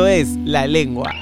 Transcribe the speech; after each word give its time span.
Esto 0.00 0.06
es 0.06 0.28
La 0.46 0.66
Lengua. 0.66 1.12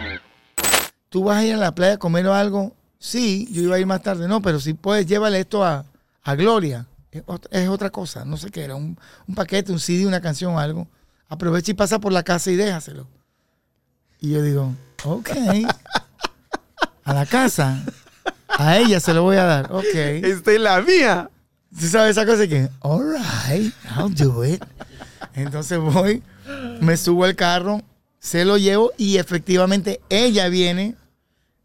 ¿Tú 1.09 1.25
vas 1.25 1.39
a 1.39 1.45
ir 1.45 1.55
a 1.55 1.57
la 1.57 1.75
playa 1.75 1.95
a 1.95 1.99
comer 1.99 2.25
o 2.29 2.33
algo? 2.35 2.77
Sí, 3.01 3.49
yo 3.51 3.61
iba 3.63 3.75
a 3.75 3.81
ir 3.81 3.87
más 3.87 4.05
tarde. 4.05 4.29
No, 4.29 4.41
pero 4.41 4.61
si 4.61 4.73
puedes, 4.73 5.05
llévale 5.05 5.41
esto 5.41 5.65
a, 5.65 5.85
a 6.23 6.35
Gloria. 6.37 6.87
Es, 7.11 7.25
ot- 7.27 7.49
es 7.51 7.69
otra 7.69 7.91
cosa, 7.91 8.25
no 8.25 8.37
sé 8.37 8.53
qué 8.53 8.63
era. 8.63 8.77
Un, 8.77 8.97
un 9.27 9.35
paquete, 9.35 9.73
un 9.73 9.81
CD, 9.81 10.07
una 10.07 10.21
canción 10.21 10.55
o 10.55 10.61
algo. 10.61 10.87
Aprovecha 11.29 11.73
y 11.73 11.75
pasa 11.75 11.99
por 11.99 12.13
la 12.13 12.23
casa 12.23 12.53
y 12.53 12.55
déjaselo. 12.57 13.09
Y 14.21 14.31
yo 14.31 14.43
digo, 14.43 14.73
ok. 15.05 15.31
A 17.03 17.15
la 17.15 17.27
casa. 17.27 17.83
A 18.49 18.79
ella 18.79 19.01
se 19.01 19.13
lo 19.13 19.25
voy 19.25 19.39
a 19.39 19.45
dar. 19.45 19.73
Ok. 19.73 19.85
Esta 19.93 20.53
es 20.53 20.61
la 20.61 20.81
mía. 20.83 21.29
¿Tú 21.77 21.85
sabes 21.89 22.13
esa 22.17 22.25
cosa 22.25 22.47
que, 22.47 22.69
all 22.79 23.13
right, 23.49 23.75
I'll 23.99 24.15
do 24.15 24.45
it? 24.45 24.63
Entonces 25.35 25.81
voy, 25.81 26.23
me 26.81 26.97
subo 26.97 27.25
al 27.25 27.35
carro, 27.35 27.83
se 28.29 28.45
lo 28.45 28.59
llevo 28.59 28.93
y 28.99 29.17
efectivamente 29.17 30.01
ella 30.11 30.49
viene 30.49 30.97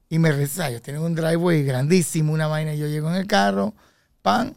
y 0.09 0.17
me 0.19 0.31
reza. 0.31 0.69
Yo 0.69 0.81
tengo 0.81 1.05
un 1.05 1.13
driveway 1.15 1.63
grandísimo, 1.63 2.31
una 2.31 2.47
vaina. 2.47 2.73
Yo 2.73 2.87
llego 2.87 3.09
en 3.09 3.15
el 3.15 3.27
carro, 3.27 3.73
pan, 4.21 4.55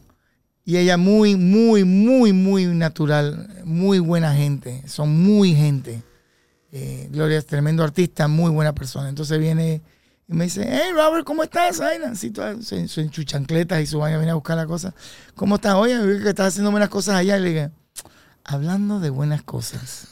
y 0.65 0.77
ella 0.77 0.97
muy, 0.97 1.35
muy, 1.35 1.83
muy, 1.85 2.33
muy 2.33 2.67
natural, 2.67 3.63
muy 3.65 3.99
buena 3.99 4.35
gente. 4.35 4.83
Son 4.87 5.09
muy 5.23 5.55
gente. 5.55 6.03
Eh, 6.71 7.09
Gloria 7.11 7.39
es 7.39 7.47
tremendo 7.47 7.83
artista, 7.83 8.29
muy 8.29 8.51
buena 8.51 8.73
persona. 8.75 9.09
Entonces 9.09 9.39
viene 9.39 9.81
y 10.29 10.33
me 10.35 10.45
dice, 10.45 10.65
hey 10.69 10.91
Robert, 10.95 11.25
¿cómo 11.25 11.43
estás? 11.43 11.77
Su, 11.77 12.89
su- 12.89 13.01
en 13.01 13.11
chancletas 13.11 13.81
y 13.83 13.87
su 13.87 13.99
vaina 13.99 14.19
viene 14.19 14.31
a 14.33 14.35
buscar 14.35 14.57
la 14.57 14.67
cosa. 14.67 14.95
¿Cómo 15.35 15.57
estás? 15.57 15.75
Oye, 15.75 15.97
que 16.23 16.29
estás 16.29 16.49
haciendo 16.49 16.71
buenas 16.71 16.89
cosas 16.89 17.17
allá. 17.17 17.37
Y 17.39 17.41
le 17.41 17.49
dije, 17.49 17.71
hablando 18.45 19.01
de 19.01 19.11
buenas 19.11 19.43
cosas, 19.43 20.09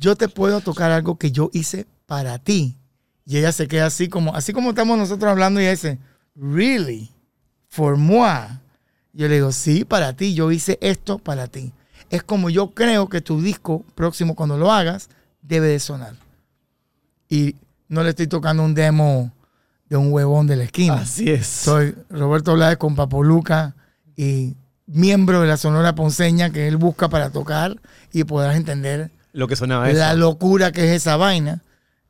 yo 0.00 0.16
te 0.16 0.28
puedo 0.28 0.62
tocar 0.62 0.90
algo 0.90 1.18
que 1.18 1.30
yo 1.30 1.50
hice 1.52 1.86
para 2.06 2.38
ti. 2.38 2.78
Y 3.26 3.36
ella 3.36 3.52
se 3.52 3.68
queda 3.68 3.86
así 3.86 4.08
como, 4.08 4.34
así 4.34 4.52
como 4.54 4.70
estamos 4.70 4.98
nosotros 4.98 5.30
hablando 5.30 5.60
y 5.60 5.64
ella 5.64 5.72
dice, 5.72 5.98
really? 6.34 7.12
For 7.68 7.96
moi. 7.96 8.58
Yo 9.12 9.28
le 9.28 9.34
digo, 9.34 9.52
sí, 9.52 9.84
para 9.84 10.14
ti, 10.14 10.34
yo 10.34 10.50
hice 10.50 10.78
esto 10.80 11.18
para 11.18 11.48
ti. 11.48 11.72
Es 12.08 12.22
como 12.22 12.48
yo 12.48 12.70
creo 12.70 13.08
que 13.08 13.20
tu 13.20 13.42
disco 13.42 13.84
próximo, 13.94 14.34
cuando 14.34 14.56
lo 14.56 14.72
hagas, 14.72 15.10
debe 15.42 15.68
de 15.68 15.78
sonar. 15.78 16.14
Y 17.28 17.56
no 17.88 18.02
le 18.02 18.10
estoy 18.10 18.26
tocando 18.26 18.64
un 18.64 18.74
demo 18.74 19.30
de 19.88 19.96
un 19.98 20.12
huevón 20.12 20.46
de 20.46 20.56
la 20.56 20.64
esquina. 20.64 20.94
Así 20.94 21.30
es. 21.30 21.46
Soy 21.46 21.94
Roberto 22.08 22.54
Blades 22.54 22.78
con 22.78 22.96
Papo 22.96 23.22
Luca 23.22 23.76
y 24.16 24.56
miembro 24.86 25.42
de 25.42 25.48
la 25.48 25.58
Sonora 25.58 25.94
Ponceña 25.94 26.50
que 26.50 26.66
él 26.66 26.78
busca 26.78 27.08
para 27.10 27.30
tocar 27.30 27.76
y 28.12 28.24
podrás 28.24 28.56
entender 28.56 29.10
Lo 29.32 29.48
que 29.48 29.56
sonaba 29.56 29.88
eso. 29.90 29.98
la 29.98 30.14
locura 30.14 30.72
que 30.72 30.84
es 30.84 31.02
esa 31.02 31.16
vaina. 31.16 31.62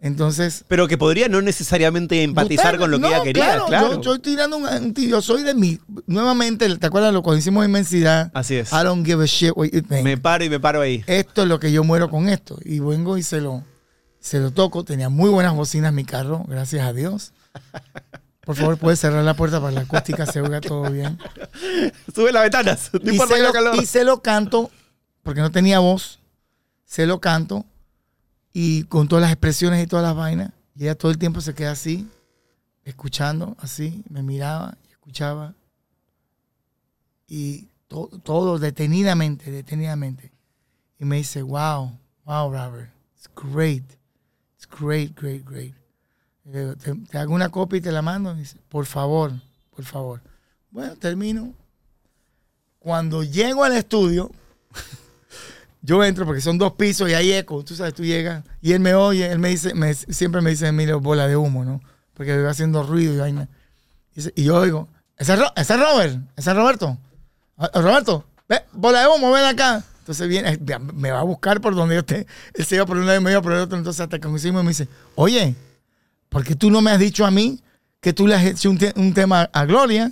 Entonces, 0.03 0.65
Pero 0.67 0.89
que 0.89 0.97
podría 0.97 1.29
no 1.29 1.43
necesariamente 1.43 2.23
empatizar 2.23 2.79
con 2.79 2.91
lo 2.91 2.97
que 2.97 3.03
No, 3.03 3.09
ella 3.09 3.23
quería, 3.23 3.61
claro. 3.67 3.89
Yo, 3.89 4.01
yo 4.01 4.15
estoy 4.15 4.19
tirando 4.33 4.57
un. 4.57 4.95
Yo 4.95 5.21
soy 5.21 5.43
de 5.43 5.55
mi. 5.55 5.79
Nuevamente, 6.07 6.75
¿te 6.79 6.87
acuerdas 6.87 7.13
lo 7.13 7.23
que 7.23 7.37
hicimos 7.37 7.67
Inmensidad? 7.67 8.31
Así 8.33 8.57
es. 8.57 8.73
I 8.73 8.83
don't 8.83 9.05
give 9.05 9.23
a 9.23 9.27
shit 9.27 9.53
what 9.55 9.67
you 9.67 9.83
think. 9.83 10.03
Me 10.03 10.17
paro 10.17 10.43
y 10.43 10.49
me 10.49 10.59
paro 10.59 10.81
ahí. 10.81 11.05
Esto 11.07 11.43
es 11.43 11.49
lo 11.49 11.61
que 11.61 11.71
yo 11.71 11.85
muero 11.85 12.09
con 12.09 12.31
esto. 12.31 12.59
Y 12.65 12.81
vengo 12.81 13.19
y 13.19 13.23
se 13.23 13.43
lo, 13.43 13.63
se 14.21 14.39
lo 14.39 14.53
toco. 14.53 14.85
Tenía 14.85 15.11
muy 15.11 15.29
buenas 15.29 15.55
bocinas 15.55 15.93
mi 15.93 16.05
carro, 16.05 16.45
gracias 16.49 16.87
a 16.87 16.95
Dios. 16.95 17.33
Por 18.47 18.57
favor, 18.57 18.79
puedes 18.79 18.99
cerrar 18.99 19.23
la 19.23 19.35
puerta 19.35 19.61
para 19.61 19.73
la 19.73 19.81
acústica, 19.83 20.25
se 20.25 20.41
oiga 20.41 20.63
todo 20.63 20.91
bien. 20.91 21.19
Sube 22.15 22.33
las 22.33 22.43
ventanas. 22.45 22.91
No 22.95 23.01
y, 23.05 23.11
importa 23.11 23.35
se 23.35 23.41
el 23.41 23.47
lo, 23.47 23.53
calor. 23.53 23.77
y 23.77 23.85
se 23.85 24.03
lo 24.03 24.23
canto, 24.23 24.71
porque 25.23 25.41
no 25.43 25.51
tenía 25.51 25.79
voz, 25.79 26.20
se 26.91 27.07
lo 27.07 27.21
canto 27.21 27.65
y 28.53 28.83
con 28.85 29.07
todas 29.07 29.23
las 29.23 29.31
expresiones 29.31 29.81
y 29.81 29.87
todas 29.87 30.05
las 30.05 30.17
vainas. 30.17 30.51
Y 30.75 30.83
ella 30.83 30.97
todo 30.97 31.13
el 31.13 31.19
tiempo 31.19 31.41
se 31.41 31.55
queda 31.55 31.71
así, 31.71 32.11
escuchando, 32.83 33.57
así, 33.61 34.03
me 34.11 34.25
miraba 34.25 34.77
y 34.89 34.91
escuchaba. 34.91 35.55
Y 37.29 37.69
to- 37.87 38.11
todo 38.25 38.59
detenidamente, 38.59 39.53
detenidamente. 39.53 40.33
Y 40.99 41.05
me 41.05 41.19
dice, 41.19 41.43
wow, 41.43 41.97
wow, 42.25 42.53
Robert, 42.53 42.91
it's 43.15 43.31
great, 43.37 43.85
it's 44.57 44.67
great, 44.69 45.17
great, 45.17 45.45
great. 45.49 45.75
Digo, 46.43 46.75
te, 46.75 47.19
hago 47.19 47.33
una 47.33 47.51
copia 47.51 47.77
y 47.79 47.83
te 47.83 47.93
la 47.93 48.03
mando. 48.03 48.35
Dice, 48.35 48.59
por 48.69 48.85
favor, 48.85 49.33
por 49.77 49.85
favor. 49.85 50.21
Bueno, 50.73 50.97
termino. 50.97 51.55
Cuando 52.81 53.23
llego 53.23 53.63
al 53.63 53.75
estudio, 53.77 54.33
yo 55.83 56.05
entro 56.05 56.27
porque 56.27 56.41
son 56.41 56.59
dos 56.59 56.73
pisos 56.75 57.09
y 57.11 57.15
hay 57.15 57.33
eco. 57.33 57.65
Tú 57.65 57.75
sabes, 57.75 57.95
tú 57.95 58.05
llegas 58.05 58.45
y 58.61 58.73
él 58.73 58.81
me 58.81 58.95
oye, 58.95 59.31
él 59.31 59.39
me 59.39 59.49
dice, 59.49 59.75
me- 59.75 59.95
siempre 59.95 60.41
me 60.41 60.51
dice 60.51 60.67
Emilio, 60.67 61.01
bola 61.01 61.27
de 61.27 61.37
humo, 61.37 61.65
¿no? 61.65 61.81
Porque 62.15 62.35
iba 62.35 62.51
haciendo 62.51 62.83
ruido 62.83 63.15
y 63.15 63.19
vaina. 63.19 63.49
Y, 64.35 64.43
yo 64.45 64.57
oigo, 64.57 64.89
ese 65.17 65.33
es, 65.35 65.39
Robert, 65.79 66.19
ese 66.37 66.51
es 66.51 66.57
Roberto. 66.57 66.99
Ah, 67.57 67.71
Roberto, 67.75 68.25
ve, 68.49 68.63
bola 68.73 69.01
de 69.03 69.09
humo, 69.09 69.31
ven 69.33 69.45
acá. 69.45 69.83
Entonces 70.01 70.29
viene, 70.29 70.59
me 70.95 71.11
va 71.11 71.21
a 71.21 71.25
buscar 71.25 71.61
por 71.61 71.75
donde 71.75 71.95
yo 71.95 72.01
esté. 72.01 72.27
Él 72.55 72.65
se 72.65 72.75
iba 72.77 72.85
por 72.87 72.97
un 72.97 73.07
lado 73.07 73.21
y 73.21 73.25
me 73.25 73.31
iba 73.31 73.41
por 73.41 73.53
el 73.53 73.61
otro. 73.61 73.79
Entonces 73.79 74.01
hasta 74.01 74.19
que 74.19 74.27
coincidimos 74.27 74.63
me 74.65 74.71
dice, 74.71 74.89
oye, 75.15 75.55
¿por 76.29 76.43
qué 76.45 76.55
tú 76.57 76.71
no 76.71 76.81
me 76.81 76.91
has 76.91 76.99
dicho 76.99 77.25
a 77.25 77.31
mí 77.31 77.61
que 78.01 78.13
tú 78.13 78.27
le 78.27 78.35
has 78.35 78.45
hecho 78.45 78.71
un, 78.71 78.79
te- 78.79 78.93
un 78.97 79.15
tema 79.15 79.49
a 79.53 79.65
Gloria? 79.67 80.11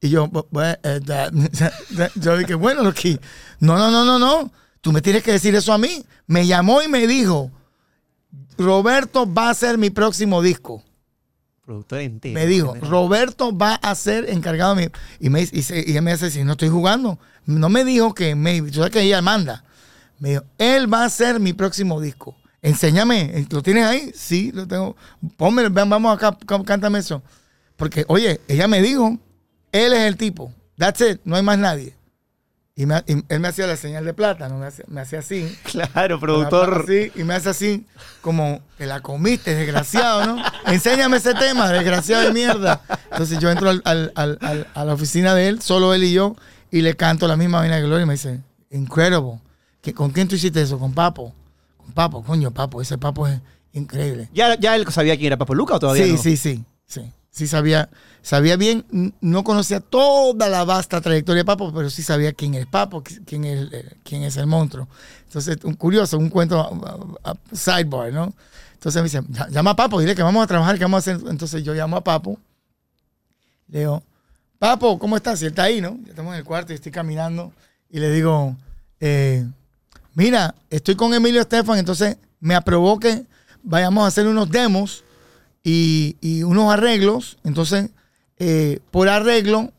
Y 0.00 0.10
yo, 0.10 0.30
eh, 0.62 1.30
yo 2.14 2.36
dije, 2.38 2.54
bueno, 2.54 2.82
lo 2.84 2.94
que, 2.94 3.18
no, 3.58 3.76
no, 3.76 3.90
no, 3.90 4.04
no, 4.04 4.18
no, 4.18 4.52
tú 4.80 4.92
me 4.92 5.00
tienes 5.02 5.22
que 5.22 5.32
decir 5.32 5.54
eso 5.54 5.72
a 5.72 5.78
mí. 5.78 6.04
Me 6.26 6.46
llamó 6.46 6.82
y 6.82 6.88
me 6.88 7.06
dijo, 7.06 7.50
Roberto 8.56 9.32
va 9.32 9.50
a 9.50 9.54
ser 9.54 9.78
mi 9.78 9.90
próximo 9.90 10.42
disco. 10.42 10.82
Productor 11.64 12.00
entero. 12.00 12.34
Me 12.34 12.46
dijo. 12.46 12.74
Roberto 12.80 13.56
va 13.56 13.74
a 13.74 13.94
ser 13.94 14.28
encargado 14.30 14.74
de 14.74 14.86
mi... 14.86 14.92
Y, 15.26 15.30
me, 15.30 15.42
y, 15.42 15.62
se- 15.62 15.84
y 15.86 15.90
ella 15.90 16.00
me 16.02 16.12
dice, 16.12 16.30
si 16.30 16.42
no 16.44 16.52
estoy 16.52 16.68
jugando. 16.68 17.18
No 17.44 17.68
me 17.68 17.84
dijo 17.84 18.14
que, 18.14 18.34
maybe, 18.34 18.70
tú 18.70 18.76
sabes 18.78 18.90
que 18.90 19.02
ella 19.02 19.20
manda. 19.22 19.64
Me 20.18 20.30
dijo, 20.30 20.44
él 20.58 20.92
va 20.92 21.04
a 21.04 21.10
ser 21.10 21.40
mi 21.40 21.52
próximo 21.52 22.00
disco. 22.00 22.36
Enséñame, 22.62 23.46
¿lo 23.50 23.62
tienes 23.62 23.84
ahí? 23.84 24.12
Sí, 24.14 24.50
lo 24.52 24.66
tengo. 24.66 24.96
Ponme, 25.36 25.68
vamos 25.68 26.16
acá, 26.16 26.36
cá- 26.46 26.64
cántame 26.64 26.98
eso. 26.98 27.22
Porque, 27.76 28.04
oye, 28.08 28.40
ella 28.48 28.66
me 28.66 28.82
dijo, 28.82 29.16
él 29.70 29.92
es 29.92 30.00
el 30.00 30.16
tipo. 30.16 30.52
That's 30.76 31.00
it, 31.02 31.20
no 31.24 31.36
hay 31.36 31.42
más 31.42 31.58
nadie. 31.58 31.94
Y, 32.80 32.86
me- 32.86 33.02
y 33.08 33.24
él 33.28 33.40
me 33.40 33.48
hacía 33.48 33.66
la 33.66 33.76
señal 33.76 34.04
de 34.04 34.14
plata, 34.14 34.48
¿no? 34.48 34.56
me, 34.58 34.66
hacía, 34.66 34.84
me 34.86 35.00
hacía 35.00 35.18
así. 35.18 35.52
Claro, 35.64 36.20
productor. 36.20 36.84
Así, 36.84 37.10
y 37.16 37.24
me 37.24 37.34
hace 37.34 37.48
así, 37.48 37.84
como, 38.20 38.60
te 38.76 38.86
la 38.86 39.00
comiste, 39.00 39.52
desgraciado, 39.56 40.24
¿no? 40.24 40.42
Enséñame 40.66 41.16
ese 41.16 41.34
tema, 41.34 41.68
desgraciado 41.72 42.22
de 42.22 42.32
mierda. 42.32 42.80
Entonces 43.10 43.40
yo 43.40 43.50
entro 43.50 43.70
al- 43.70 43.82
al- 43.84 44.12
al- 44.14 44.38
al- 44.42 44.66
a 44.72 44.84
la 44.84 44.94
oficina 44.94 45.34
de 45.34 45.48
él, 45.48 45.60
solo 45.60 45.92
él 45.92 46.04
y 46.04 46.12
yo, 46.12 46.36
y 46.70 46.82
le 46.82 46.94
canto 46.94 47.26
la 47.26 47.36
misma 47.36 47.58
vaina 47.58 47.74
de 47.76 47.82
Gloria 47.82 48.04
y 48.04 48.06
me 48.06 48.14
dice, 48.14 48.38
incredible. 48.70 49.40
¿Qué- 49.82 49.92
¿Con 49.92 50.10
quién 50.12 50.28
tú 50.28 50.36
hiciste 50.36 50.62
eso? 50.62 50.78
¿Con 50.78 50.92
Papo? 50.94 51.34
Con 51.78 51.90
Papo, 51.92 52.22
coño, 52.22 52.52
Papo. 52.52 52.80
Ese 52.80 52.96
Papo 52.96 53.26
es 53.26 53.40
increíble. 53.72 54.28
¿Ya, 54.32 54.54
¿Ya 54.54 54.76
él 54.76 54.86
sabía 54.92 55.16
quién 55.16 55.26
era 55.28 55.36
Papo 55.36 55.52
Luca 55.56 55.74
o 55.74 55.78
todavía 55.80 56.04
Sí, 56.04 56.12
no? 56.12 56.18
sí, 56.18 56.36
sí, 56.36 56.64
sí. 56.86 57.12
Sí 57.30 57.46
sabía, 57.46 57.88
sabía 58.22 58.56
bien, 58.56 58.84
no 59.20 59.44
conocía 59.44 59.80
toda 59.80 60.48
la 60.48 60.64
vasta 60.64 61.00
trayectoria 61.00 61.42
de 61.42 61.44
Papo, 61.44 61.72
pero 61.72 61.88
sí 61.90 62.02
sabía 62.02 62.32
quién 62.32 62.54
es 62.54 62.66
Papo, 62.66 63.02
qui- 63.04 63.22
quién 63.24 63.44
es, 63.44 63.72
eh, 63.72 63.96
quién 64.02 64.22
es 64.22 64.36
el 64.36 64.46
monstruo. 64.46 64.88
Entonces, 65.24 65.58
un 65.62 65.74
curioso, 65.74 66.18
un 66.18 66.30
cuento 66.30 66.58
a- 66.60 67.28
a- 67.28 67.30
a- 67.32 67.54
sidebar, 67.56 68.12
¿no? 68.12 68.32
Entonces 68.74 69.02
me 69.02 69.04
dice, 69.08 69.22
"Ya- 69.28 69.48
llama 69.50 69.70
a 69.72 69.76
Papo, 69.76 70.00
dile 70.00 70.14
que 70.14 70.22
vamos 70.22 70.42
a 70.42 70.46
trabajar, 70.46 70.76
que 70.78 70.84
vamos 70.84 71.06
a 71.06 71.12
hacer. 71.12 71.28
Entonces 71.28 71.62
yo 71.62 71.74
llamo 71.74 71.96
a 71.96 72.02
Papo, 72.04 72.38
le 73.68 73.80
digo, 73.80 74.02
Papo, 74.58 74.98
¿cómo 74.98 75.16
estás? 75.16 75.40
Y 75.42 75.44
él 75.44 75.50
está 75.50 75.64
ahí, 75.64 75.80
¿no? 75.80 75.98
Ya 76.04 76.10
estamos 76.10 76.32
en 76.32 76.38
el 76.38 76.44
cuarto 76.44 76.72
y 76.72 76.76
estoy 76.76 76.90
caminando 76.90 77.52
y 77.90 78.00
le 78.00 78.10
digo, 78.10 78.56
eh, 78.98 79.46
mira, 80.14 80.54
estoy 80.70 80.96
con 80.96 81.14
Emilio 81.14 81.40
Estefan, 81.40 81.78
entonces 81.78 82.16
me 82.40 82.54
aprobó 82.56 82.98
que 82.98 83.24
vayamos 83.62 84.02
a 84.04 84.08
hacer 84.08 84.26
unos 84.26 84.50
demos 84.50 85.04
y, 85.68 86.16
y 86.22 86.42
unos 86.44 86.72
arreglos. 86.72 87.36
Entonces, 87.44 87.90
eh, 88.38 88.80
por 88.90 89.08
arreglo, 89.08 89.70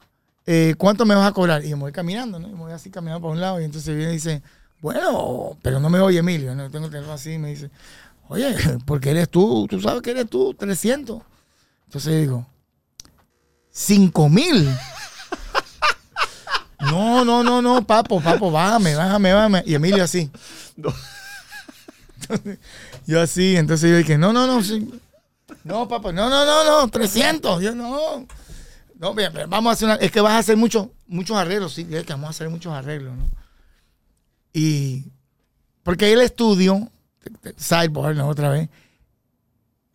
eh, 0.45 0.75
¿cuánto 0.77 1.03
me 1.05 1.15
vas 1.15 1.27
a 1.27 1.33
cobrar? 1.33 1.65
Y 1.65 1.69
yo 1.69 1.77
me 1.77 1.83
voy 1.83 1.91
caminando, 1.91 2.39
¿no? 2.39 2.47
Y 2.47 2.51
me 2.51 2.59
voy 2.59 2.73
así 2.73 2.91
caminando 2.91 3.21
para 3.21 3.33
un 3.33 3.41
lado 3.41 3.59
y 3.59 3.63
entonces 3.63 3.95
viene 3.95 4.11
y 4.11 4.15
dice, 4.15 4.43
bueno, 4.81 5.57
pero 5.63 5.79
no 5.79 5.89
me 5.89 5.99
oye 5.99 6.19
Emilio, 6.19 6.53
¿no? 6.53 6.69
Tengo 6.69 6.85
el 6.85 6.91
teléfono 6.91 7.13
así 7.13 7.31
y 7.31 7.37
me 7.39 7.49
dice, 7.49 7.71
oye, 8.27 8.55
porque 8.85 9.09
eres 9.09 9.29
tú, 9.29 9.65
tú 9.67 9.81
sabes 9.81 10.03
que 10.03 10.11
eres 10.11 10.29
tú, 10.29 10.53
300. 10.53 11.21
Entonces 11.85 12.13
yo 12.13 12.19
digo, 12.19 12.47
5 13.71 14.29
mil. 14.29 14.69
No, 16.81 17.25
no, 17.25 17.43
no, 17.43 17.61
no, 17.61 17.85
papo, 17.85 18.21
papo, 18.21 18.51
bájame, 18.51 18.95
bájame, 18.95 19.33
bájame. 19.33 19.63
Y 19.65 19.75
Emilio 19.75 20.01
así. 20.01 20.31
Entonces, 20.77 22.57
yo 23.05 23.19
así, 23.19 23.57
entonces 23.57 23.89
yo 23.89 23.97
dije, 23.97 24.17
no, 24.17 24.31
no, 24.31 24.47
no, 24.47 24.63
sí. 24.63 24.87
No, 25.63 25.87
papo, 25.87 26.11
no, 26.11 26.29
no, 26.29 26.45
no, 26.45 26.81
no, 26.81 26.87
300. 26.87 27.61
Yo 27.61 27.75
no. 27.75 28.25
No, 28.97 29.13
bien, 29.13 29.31
vamos 29.47 29.69
a 29.69 29.73
hacer 29.73 29.85
una, 29.85 29.95
es 29.95 30.11
que 30.11 30.19
vas 30.21 30.33
a 30.33 30.37
hacer 30.39 30.57
muchos 30.57 30.87
muchos 31.07 31.35
arreglos, 31.37 31.73
sí, 31.73 31.87
es 31.89 32.03
que 32.03 32.13
vamos 32.13 32.27
a 32.27 32.29
hacer 32.31 32.49
muchos 32.49 32.73
arreglos, 32.73 33.15
¿no? 33.15 33.25
Y 34.53 35.05
porque 35.83 36.11
el 36.11 36.21
estudio 36.21 36.89
sidebar, 37.57 38.15
¿no? 38.15 38.27
Otra 38.27 38.49
vez. 38.49 38.69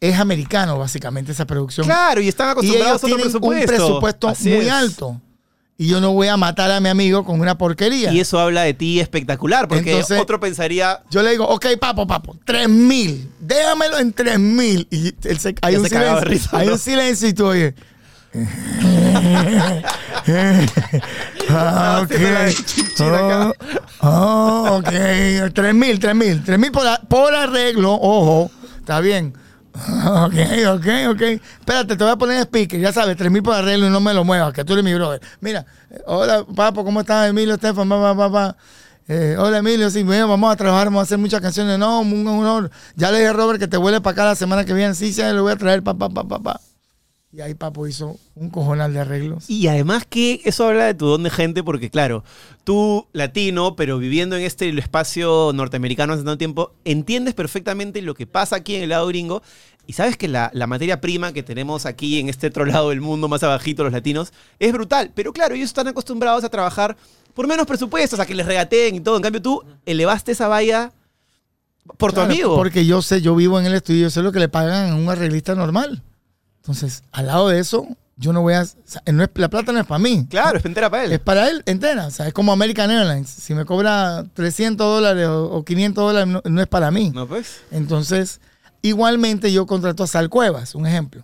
Es 0.00 0.18
americano, 0.18 0.78
básicamente, 0.78 1.32
esa 1.32 1.46
producción. 1.46 1.86
Claro, 1.86 2.20
y 2.20 2.28
están 2.28 2.48
y 2.48 2.50
acostumbrados 2.52 3.04
ellos 3.04 3.12
a 3.12 3.14
otro 3.14 3.24
presupuesto. 3.24 3.60
un 3.60 3.66
presupuesto 3.66 4.28
Así 4.28 4.50
muy 4.50 4.66
es. 4.66 4.72
alto. 4.72 5.20
Y 5.76 5.88
yo 5.88 6.00
no 6.00 6.12
voy 6.12 6.28
a 6.28 6.36
matar 6.36 6.70
a 6.70 6.78
mi 6.78 6.88
amigo 6.88 7.24
con 7.24 7.40
una 7.40 7.58
porquería. 7.58 8.12
Y 8.12 8.20
eso 8.20 8.38
habla 8.38 8.62
de 8.62 8.74
ti 8.74 9.00
espectacular, 9.00 9.66
porque 9.66 9.90
Entonces- 9.90 10.20
otro 10.20 10.38
pensaría, 10.38 11.00
Yo 11.10 11.22
le 11.22 11.30
digo, 11.32 11.48
ok, 11.48 11.66
papo, 11.80 12.06
papo, 12.06 12.36
tres 12.44 12.68
mil, 12.68 13.28
déjamelo 13.40 13.98
en 13.98 14.12
tres 14.12 14.38
mil. 14.38 14.86
Y 14.90 15.08
él 15.28 15.38
se- 15.40 15.56
hay, 15.62 15.74
un 15.76 15.82
se 15.82 15.88
silencio, 15.88 16.20
risa, 16.20 16.50
hay 16.58 16.66
¿no? 16.68 16.72
un 16.74 16.78
silencio 16.78 17.28
y 17.28 17.32
tú 17.32 17.46
oyes. 17.46 17.74
ah, 21.48 22.02
ok. 22.02 22.12
Oh, 23.00 23.52
oh, 24.00 24.76
ok. 24.78 25.52
Tres 25.52 25.74
mil, 25.74 25.98
tres 25.98 26.14
mil. 26.14 26.42
Tres 26.42 26.58
mil 26.58 26.72
por 26.72 27.34
arreglo, 27.34 27.94
ojo. 27.94 28.50
Está 28.78 29.00
bien. 29.00 29.34
Ok, 30.24 30.34
ok, 30.68 30.86
ok. 31.10 31.22
Espérate, 31.22 31.96
te 31.96 32.04
voy 32.04 32.12
a 32.12 32.16
poner 32.16 32.40
speaker. 32.42 32.78
Ya 32.80 32.92
sabes, 32.92 33.16
tres 33.16 33.30
mil 33.30 33.42
por 33.42 33.54
arreglo 33.54 33.86
y 33.86 33.90
no 33.90 34.00
me 34.00 34.14
lo 34.14 34.24
muevas, 34.24 34.52
que 34.52 34.64
tú 34.64 34.72
eres 34.74 34.84
mi 34.84 34.94
brother. 34.94 35.20
Mira, 35.40 35.66
eh, 35.90 36.00
hola, 36.06 36.44
papo, 36.54 36.84
¿cómo 36.84 37.00
estás, 37.00 37.28
Emilio, 37.28 37.54
Estefan? 37.54 37.88
Pa, 37.88 38.00
pa, 38.00 38.16
pa, 38.16 38.32
pa. 38.32 38.56
Eh, 39.08 39.36
hola, 39.38 39.58
Emilio, 39.58 39.90
sí, 39.90 40.02
bueno, 40.02 40.28
vamos 40.28 40.52
a 40.52 40.56
trabajar, 40.56 40.86
vamos 40.86 41.00
a 41.00 41.02
hacer 41.02 41.18
muchas 41.18 41.40
canciones. 41.40 41.78
No, 41.78 42.00
un 42.00 42.26
honor. 42.26 42.70
Ya 42.94 43.10
le 43.10 43.18
dije 43.18 43.30
a 43.30 43.32
Robert 43.32 43.58
que 43.58 43.68
te 43.68 43.76
vuelve 43.76 44.00
para 44.00 44.12
acá 44.12 44.24
la 44.24 44.34
semana 44.34 44.64
que 44.64 44.72
viene. 44.72 44.94
Sí, 44.94 45.12
sí, 45.12 45.22
lo 45.32 45.42
voy 45.42 45.52
a 45.52 45.56
traer, 45.56 45.82
pa, 45.82 45.94
pa, 45.94 46.08
pa, 46.08 46.24
pa, 46.24 46.38
pa. 46.38 46.60
Y 47.36 47.40
ahí 47.40 47.54
Papo 47.54 47.88
hizo 47.88 48.16
un 48.36 48.48
cojonal 48.48 48.94
de 48.94 49.00
arreglos. 49.00 49.50
Y 49.50 49.66
además 49.66 50.06
que 50.08 50.40
eso 50.44 50.68
habla 50.68 50.84
de 50.84 50.94
tu 50.94 51.06
don 51.06 51.24
de 51.24 51.30
gente, 51.30 51.64
porque 51.64 51.90
claro, 51.90 52.22
tú 52.62 53.08
latino, 53.12 53.74
pero 53.74 53.98
viviendo 53.98 54.36
en 54.36 54.44
este 54.44 54.68
espacio 54.78 55.50
norteamericano 55.52 56.12
hace 56.12 56.22
tanto 56.22 56.38
tiempo, 56.38 56.74
entiendes 56.84 57.34
perfectamente 57.34 58.02
lo 58.02 58.14
que 58.14 58.28
pasa 58.28 58.54
aquí 58.54 58.76
en 58.76 58.84
el 58.84 58.90
lado 58.90 59.08
gringo 59.08 59.42
y 59.84 59.94
sabes 59.94 60.16
que 60.16 60.28
la, 60.28 60.52
la 60.54 60.68
materia 60.68 61.00
prima 61.00 61.32
que 61.32 61.42
tenemos 61.42 61.86
aquí 61.86 62.20
en 62.20 62.28
este 62.28 62.46
otro 62.46 62.66
lado 62.66 62.90
del 62.90 63.00
mundo, 63.00 63.26
más 63.26 63.42
abajito, 63.42 63.82
los 63.82 63.92
latinos, 63.92 64.32
es 64.60 64.72
brutal. 64.72 65.10
Pero 65.12 65.32
claro, 65.32 65.56
ellos 65.56 65.70
están 65.70 65.88
acostumbrados 65.88 66.44
a 66.44 66.48
trabajar 66.48 66.96
por 67.34 67.48
menos 67.48 67.66
presupuestos, 67.66 68.20
a 68.20 68.26
que 68.26 68.34
les 68.36 68.46
regateen 68.46 68.94
y 68.94 69.00
todo. 69.00 69.16
En 69.16 69.22
cambio, 69.22 69.42
tú 69.42 69.60
elevaste 69.86 70.30
esa 70.30 70.46
valla 70.46 70.92
por 71.98 72.12
Claro, 72.12 72.28
tu 72.28 72.32
amigo. 72.32 72.54
Porque 72.54 72.86
yo 72.86 73.02
sé, 73.02 73.20
yo 73.20 73.34
vivo 73.34 73.58
en 73.58 73.66
el 73.66 73.74
estudio, 73.74 74.02
yo 74.02 74.10
sé 74.10 74.22
lo 74.22 74.30
que 74.30 74.38
le 74.38 74.48
pagan 74.48 74.92
a 74.92 74.94
un 74.94 75.08
arreglista 75.08 75.56
normal. 75.56 76.00
Entonces, 76.64 77.02
al 77.12 77.26
lado 77.26 77.48
de 77.50 77.58
eso, 77.58 77.86
yo 78.16 78.32
no 78.32 78.40
voy 78.40 78.54
a. 78.54 78.62
o 78.62 78.64
sea, 78.64 79.02
no 79.12 79.22
es- 79.22 79.30
la 79.34 79.48
plata 79.50 79.70
no 79.72 79.80
es 79.80 79.86
para 79.86 79.98
mí. 79.98 80.26
Claro, 80.30 80.58
es 80.58 80.64
entera 80.64 80.88
para 80.88 81.04
él. 81.04 81.12
Es 81.12 81.20
para 81.20 81.48
él 81.50 81.62
entera. 81.66 82.06
O 82.06 82.10
sea, 82.10 82.26
es 82.26 82.32
como 82.32 82.52
American 82.52 82.90
Airlines. 82.90 83.28
Si 83.28 83.54
me 83.54 83.64
cobra 83.66 84.24
300 84.32 84.86
dólares 84.86 85.26
o, 85.26 85.44
o 85.50 85.64
500 85.64 86.02
dólares, 86.04 86.28
no, 86.28 86.40
no 86.44 86.60
es 86.62 86.66
para 86.68 86.90
mí. 86.90 87.10
No, 87.14 87.26
pues. 87.28 87.60
Entonces, 87.70 88.40
igualmente 88.82 89.52
yo 89.52 89.66
contrato 89.66 90.04
a 90.04 90.06
Sal 90.06 90.30
Cuevas, 90.30 90.74
un 90.74 90.86
ejemplo. 90.86 91.22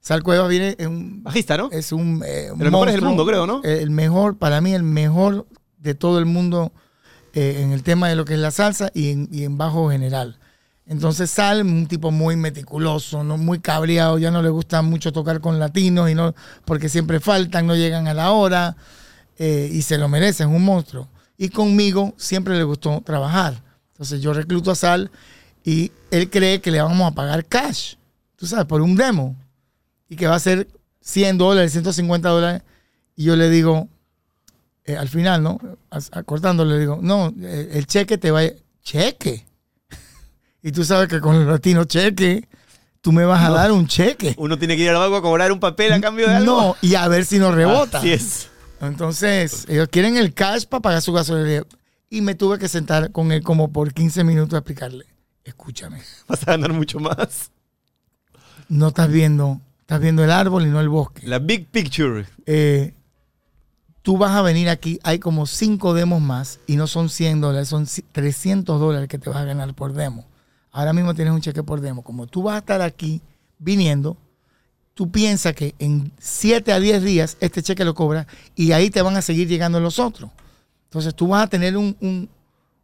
Sal 0.00 0.22
Cuevas 0.22 0.48
viene 0.48 0.76
en 0.78 0.88
un, 0.88 1.22
Bajista, 1.24 1.56
¿no? 1.56 1.68
es 1.72 1.90
un, 1.90 2.22
eh, 2.24 2.50
un 2.52 2.60
los 2.60 2.70
mejores 2.70 2.94
del 2.94 3.02
monstruo. 3.02 3.08
mundo, 3.10 3.26
creo, 3.26 3.46
¿no? 3.46 3.60
El 3.64 3.90
mejor, 3.90 4.36
para 4.38 4.60
mí, 4.60 4.72
el 4.72 4.84
mejor 4.84 5.46
de 5.78 5.94
todo 5.96 6.20
el 6.20 6.26
mundo 6.26 6.70
eh, 7.32 7.60
en 7.62 7.72
el 7.72 7.82
tema 7.82 8.08
de 8.08 8.14
lo 8.14 8.24
que 8.24 8.34
es 8.34 8.38
la 8.40 8.52
salsa 8.52 8.90
y 8.94 9.10
en, 9.10 9.28
y 9.32 9.42
en 9.42 9.58
bajo 9.58 9.90
general. 9.90 10.38
Entonces 10.86 11.30
Sal, 11.30 11.62
un 11.62 11.86
tipo 11.86 12.12
muy 12.12 12.36
meticuloso, 12.36 13.24
no 13.24 13.36
muy 13.36 13.58
cabreado, 13.58 14.18
ya 14.18 14.30
no 14.30 14.40
le 14.40 14.50
gusta 14.50 14.82
mucho 14.82 15.12
tocar 15.12 15.40
con 15.40 15.58
latinos 15.58 16.08
y 16.08 16.14
no 16.14 16.34
porque 16.64 16.88
siempre 16.88 17.18
faltan, 17.18 17.66
no 17.66 17.74
llegan 17.74 18.06
a 18.06 18.14
la 18.14 18.30
hora 18.30 18.76
eh, 19.38 19.68
y 19.72 19.82
se 19.82 19.98
lo 19.98 20.08
merecen, 20.08 20.48
un 20.48 20.64
monstruo. 20.64 21.08
Y 21.36 21.48
conmigo 21.48 22.14
siempre 22.16 22.56
le 22.56 22.62
gustó 22.62 23.02
trabajar. 23.04 23.60
Entonces 23.92 24.20
yo 24.22 24.32
recluto 24.32 24.70
a 24.70 24.76
Sal 24.76 25.10
y 25.64 25.90
él 26.12 26.30
cree 26.30 26.60
que 26.60 26.70
le 26.70 26.80
vamos 26.80 27.10
a 27.10 27.14
pagar 27.14 27.44
cash, 27.44 27.94
tú 28.36 28.46
sabes, 28.46 28.66
por 28.66 28.80
un 28.80 28.94
demo 28.94 29.34
y 30.08 30.14
que 30.14 30.28
va 30.28 30.36
a 30.36 30.40
ser 30.40 30.68
100 31.00 31.38
dólares, 31.38 31.72
150 31.72 32.28
dólares. 32.28 32.62
Y 33.16 33.24
yo 33.24 33.34
le 33.34 33.50
digo, 33.50 33.88
eh, 34.84 34.96
al 34.96 35.08
final, 35.08 35.42
¿no? 35.42 35.58
Acortando, 36.12 36.64
le 36.64 36.78
digo, 36.78 36.98
no, 37.02 37.34
eh, 37.40 37.70
el 37.72 37.86
cheque 37.86 38.18
te 38.18 38.30
va 38.30 38.42
a... 38.42 38.50
Cheque. 38.82 39.44
Y 40.68 40.72
tú 40.72 40.84
sabes 40.84 41.08
que 41.08 41.20
con 41.20 41.36
el 41.36 41.46
latino 41.46 41.84
cheque, 41.84 42.48
tú 43.00 43.12
me 43.12 43.24
vas 43.24 43.42
a 43.44 43.48
No. 43.50 43.54
dar 43.54 43.70
un 43.72 43.86
cheque. 43.86 44.34
Uno 44.36 44.58
tiene 44.58 44.76
que 44.76 44.82
ir 44.82 44.90
al 44.90 44.96
banco 44.98 45.16
a 45.16 45.22
cobrar 45.22 45.52
un 45.52 45.60
papel 45.60 45.92
a 45.92 46.00
cambio 46.00 46.26
de 46.28 46.34
algo. 46.36 46.60
No, 46.60 46.76
y 46.82 46.94
a 46.96 47.06
ver 47.08 47.24
si 47.24 47.38
nos 47.38 47.54
rebota. 47.54 47.98
Así 47.98 48.12
es. 48.12 48.48
Entonces, 48.80 49.64
ellos 49.68 49.88
quieren 49.90 50.16
el 50.16 50.34
cash 50.34 50.64
para 50.66 50.80
pagar 50.82 51.02
su 51.02 51.12
gasolina. 51.12 51.62
Y 52.10 52.20
me 52.20 52.34
tuve 52.34 52.58
que 52.58 52.68
sentar 52.68 53.12
con 53.12 53.30
él 53.32 53.42
como 53.42 53.72
por 53.72 53.92
15 53.94 54.24
minutos 54.24 54.54
a 54.54 54.58
explicarle, 54.58 55.06
escúchame, 55.44 56.02
Vas 56.28 56.42
a 56.42 56.52
ganar 56.52 56.72
mucho 56.72 56.98
más. 57.00 57.50
no 58.68 58.88
estás 58.88 59.08
viendo, 59.10 59.60
estás 59.80 60.00
viendo 60.00 60.24
el 60.24 60.30
árbol 60.30 60.64
y 60.66 60.70
no 60.70 60.80
el 60.80 60.88
bosque. 60.88 61.26
La 61.26 61.38
big 61.38 61.66
picture. 61.68 62.26
eh, 62.46 62.92
tú 64.02 64.18
vas 64.18 64.32
a 64.32 64.42
venir 64.42 64.68
aquí, 64.68 64.98
hay 65.02 65.18
como 65.18 65.46
cinco 65.46 65.94
demos 65.94 66.20
más 66.20 66.58
y 66.66 66.76
no 66.76 66.86
son 66.86 67.08
100 67.08 67.40
dólares, 67.40 67.68
son 67.68 67.86
ci- 67.86 68.04
300 68.12 68.78
dólares 68.80 69.08
que 69.08 69.18
te 69.18 69.30
vas 69.30 69.38
a 69.38 69.44
ganar 69.44 69.74
por 69.74 69.92
demo. 69.92 70.24
Ahora 70.76 70.92
mismo 70.92 71.14
tienes 71.14 71.32
un 71.32 71.40
cheque 71.40 71.62
por 71.62 71.80
demo. 71.80 72.02
Como 72.02 72.26
tú 72.26 72.42
vas 72.42 72.56
a 72.56 72.58
estar 72.58 72.82
aquí 72.82 73.22
viniendo, 73.58 74.14
tú 74.92 75.10
piensas 75.10 75.54
que 75.54 75.74
en 75.78 76.12
7 76.18 76.70
a 76.70 76.78
10 76.78 77.02
días 77.02 77.38
este 77.40 77.62
cheque 77.62 77.82
lo 77.82 77.94
cobras 77.94 78.26
y 78.54 78.72
ahí 78.72 78.90
te 78.90 79.00
van 79.00 79.16
a 79.16 79.22
seguir 79.22 79.48
llegando 79.48 79.80
los 79.80 79.98
otros. 79.98 80.30
Entonces 80.84 81.14
tú 81.14 81.28
vas 81.28 81.44
a 81.44 81.46
tener 81.46 81.78
un- 81.78 81.96
un- 82.02 82.28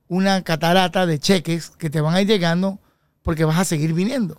una 0.09 0.41
catarata 0.41 1.05
de 1.05 1.19
cheques 1.19 1.69
que 1.69 1.91
te 1.91 2.01
van 2.01 2.15
a 2.15 2.23
ir 2.23 2.27
llegando 2.29 2.79
porque 3.23 3.45
vas 3.45 3.59
a 3.59 3.65
seguir 3.67 3.93
viniendo. 3.93 4.39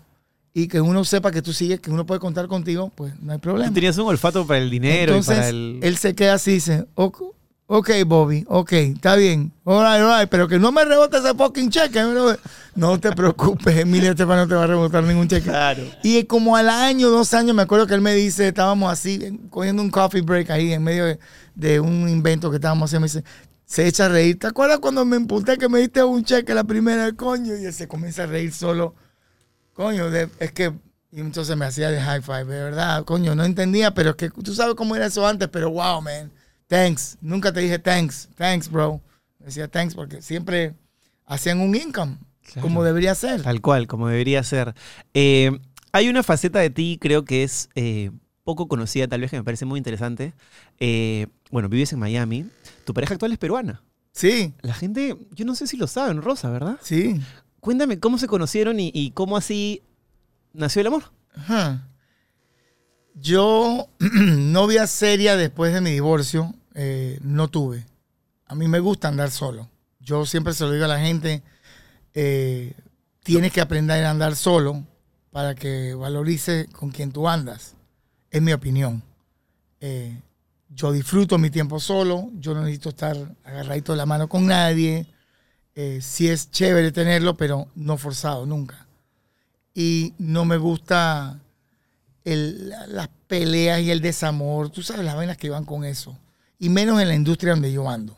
Y 0.56 0.68
que 0.68 0.82
uno 0.82 1.06
sepa 1.06 1.30
que 1.32 1.44
tú 1.44 1.54
sigues, 1.54 1.80
que 1.80 1.92
uno 1.92 2.08
puede 2.08 2.20
contar 2.20 2.48
contigo, 2.48 2.92
pues 2.96 3.14
no 3.22 3.34
hay 3.34 3.38
problema. 3.38 3.68
Tú 3.70 3.76
tenías 3.76 3.98
un 4.00 4.08
olfato 4.08 4.48
para 4.48 4.60
el 4.60 4.72
dinero 4.72 5.14
Entonces, 5.14 5.36
y 5.36 5.38
para 5.38 5.50
el. 5.50 5.80
él 5.84 5.98
se 5.98 6.16
queda 6.16 6.34
así 6.34 6.50
y 6.52 6.54
dice, 6.56 6.86
ok, 6.96 7.22
ok, 7.68 7.90
Bobby, 8.06 8.46
ok, 8.48 8.72
está 8.74 9.16
bien, 9.16 9.52
all 9.64 9.80
right, 9.84 10.02
all 10.06 10.20
right, 10.20 10.30
pero 10.30 10.48
que 10.48 10.60
no 10.60 10.72
me 10.72 10.86
rebote 10.86 11.18
ese 11.18 11.34
fucking 11.34 11.70
cheque. 11.70 12.04
bro". 12.04 12.36
No 12.76 13.00
te 13.00 13.12
preocupes, 13.12 13.78
Emilio 13.80 14.12
Estefan 14.12 14.38
no 14.38 14.48
te 14.48 14.56
va 14.56 14.64
a 14.64 14.68
rebotar 14.68 15.04
ningún 15.04 15.28
cheque. 15.28 15.50
Claro. 15.50 15.84
Y 16.04 16.24
como 16.26 16.56
al 16.56 16.70
año, 16.70 17.10
dos 17.10 17.34
años, 17.34 17.56
me 17.56 17.62
acuerdo 17.64 17.88
que 17.88 17.94
él 17.94 18.02
me 18.02 18.14
dice, 18.14 18.48
estábamos 18.50 18.92
así, 18.92 19.20
en- 19.24 19.38
cogiendo 19.50 19.82
un 19.82 19.90
coffee 19.90 20.22
break 20.22 20.50
ahí 20.50 20.74
en 20.74 20.84
medio 20.84 21.06
de, 21.06 21.20
de 21.56 21.80
un 21.80 22.08
invento 22.10 22.50
que 22.50 22.58
estábamos 22.58 22.90
haciendo, 22.90 23.02
me 23.02 23.08
dice, 23.08 23.24
se 23.66 23.88
echa 23.88 24.06
a 24.06 24.10
reír. 24.10 24.38
¿Te 24.40 24.48
acuerdas 24.48 24.80
cuando 24.80 25.06
me 25.06 25.16
emputé 25.16 25.58
que 25.58 25.70
me 25.70 25.80
diste 25.80 26.04
un 26.04 26.24
cheque 26.24 26.54
la 26.54 26.64
primera, 26.64 27.12
coño? 27.14 27.56
Y 27.56 27.66
él 27.66 27.74
se 27.74 27.88
comienza 27.88 28.24
a 28.24 28.28
reír 28.28 28.54
solo. 28.54 28.94
Coño, 29.74 30.10
de- 30.12 30.30
es 30.40 30.52
que... 30.52 30.74
Y 31.12 31.20
entonces 31.20 31.56
me 31.56 31.66
hacía 31.66 31.92
de 31.92 32.02
high 32.02 32.24
five, 32.24 32.46
de 32.46 32.64
verdad, 32.64 33.04
coño, 33.06 33.36
no 33.36 33.44
entendía, 33.44 33.94
pero 33.94 34.10
es 34.12 34.16
que 34.16 34.30
tú 34.32 34.56
sabes 34.56 34.74
cómo 34.74 34.96
era 34.96 35.06
eso 35.06 35.28
antes, 35.28 35.48
pero 35.48 35.70
wow, 35.70 36.02
man, 36.02 36.32
thanks. 36.68 37.18
Nunca 37.22 37.52
te 37.54 37.60
dije 37.62 37.80
thanks, 37.80 38.30
thanks, 38.36 38.70
bro. 38.70 39.02
Decía 39.40 39.68
thanks 39.68 39.96
porque 39.96 40.22
siempre 40.22 40.74
hacían 41.26 41.60
un 41.60 41.76
income, 41.76 42.18
Claro. 42.44 42.62
como 42.62 42.84
debería 42.84 43.16
ser. 43.16 43.42
Tal 43.42 43.62
cual, 43.62 43.88
como 43.88 44.08
debería 44.08 44.44
ser. 44.44 44.74
Eh, 45.14 45.52
hay 45.92 46.10
una 46.10 46.24
faceta 46.24 46.60
de 46.60 46.70
ti, 46.70 46.98
creo 47.00 47.24
que 47.26 47.44
es 47.44 47.70
eh, 47.76 48.12
poco 48.44 48.68
conocida, 48.68 49.08
tal 49.08 49.22
vez 49.22 49.32
que 49.32 49.38
me 49.38 49.44
parece 49.44 49.66
muy 49.66 49.78
interesante. 49.78 50.34
Eh, 50.80 51.28
bueno, 51.52 51.70
vives 51.70 51.94
en 51.94 52.00
Miami. 52.00 52.46
Tu 52.86 52.94
pareja 52.94 53.14
actual 53.14 53.32
es 53.32 53.38
peruana. 53.38 53.82
Sí, 54.12 54.54
La 54.62 54.74
gente, 54.74 55.18
yo 55.32 55.44
no 55.46 55.56
sé 55.56 55.66
si 55.68 55.76
lo 55.78 55.88
saben, 55.88 56.22
Rosa, 56.22 56.50
¿verdad? 56.50 56.78
sí. 56.82 57.20
Cuéntame 57.60 57.98
cómo 57.98 58.18
se 58.18 58.28
conocieron 58.28 58.78
y, 58.82 58.92
y 58.94 59.12
cómo 59.12 59.38
así 59.38 59.82
nació 60.52 60.82
el 60.82 60.88
amor. 60.88 61.04
Ajá. 61.34 61.88
Yo, 63.16 63.90
novia 64.00 64.88
seria 64.88 65.38
después 65.38 65.74
de 65.74 65.82
mi 65.82 65.92
divorcio, 65.92 66.54
eh, 66.74 67.20
no 67.22 67.48
tuve. 67.48 67.86
A 68.48 68.56
mí 68.56 68.68
me 68.68 68.80
gusta 68.80 69.08
andar 69.08 69.32
solo. 69.32 69.70
Yo 70.00 70.26
siempre 70.26 70.54
se 70.54 70.64
lo 70.64 70.72
digo 70.72 70.86
a 70.86 70.90
la 70.90 71.00
gente, 71.00 71.44
eh, 72.14 72.74
tienes 73.24 73.52
que 73.54 73.62
aprender 73.62 74.04
a 74.04 74.12
andar 74.12 74.36
solo 74.36 74.84
para 75.32 75.56
que 75.56 75.94
valorices 75.94 76.68
con 76.70 76.92
quien 76.92 77.12
tú 77.12 77.28
andas. 77.28 77.76
Es 78.30 78.42
mi 78.42 78.54
opinión. 78.54 79.04
Eh, 79.80 80.20
yo 80.70 80.92
disfruto 80.92 81.38
mi 81.38 81.50
tiempo 81.50 81.80
solo, 81.80 82.30
yo 82.36 82.54
no 82.54 82.62
necesito 82.62 82.90
estar 82.90 83.16
agarradito 83.44 83.92
de 83.94 83.98
la 83.98 84.06
mano 84.06 84.28
con 84.28 84.48
nadie. 84.48 85.08
Eh, 85.76 86.00
sí 86.02 86.28
es 86.30 86.52
chévere 86.52 86.92
tenerlo, 86.92 87.36
pero 87.36 87.68
no 87.76 87.98
forzado 87.98 88.46
nunca. 88.46 88.88
Y 89.74 90.14
no 90.18 90.46
me 90.46 90.58
gusta 90.58 91.40
el- 92.26 92.70
la- 92.70 92.88
las 92.88 93.10
peleas 93.28 93.82
y 93.82 93.92
el 93.92 94.02
desamor. 94.02 94.70
Tú 94.70 94.82
sabes 94.84 95.06
las 95.06 95.16
vainas 95.16 95.38
que 95.38 95.50
van 95.50 95.66
con 95.66 95.84
eso. 95.86 96.18
Y 96.60 96.70
menos 96.70 97.02
en 97.02 97.08
la 97.10 97.16
industria 97.16 97.54
donde 97.54 97.72
yo 97.72 97.90
ando. 97.90 98.18